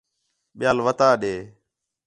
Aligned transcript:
ٻِیال 0.57 0.77
وَتا 0.85 1.09
ݙے 1.21 1.35